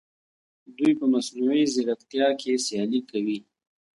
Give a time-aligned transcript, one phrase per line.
[0.77, 3.37] دوی په مصنوعي ځیرکتیا کې سیالي کوي.